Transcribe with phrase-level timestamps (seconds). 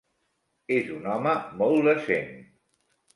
[0.77, 2.33] És un home molt decent.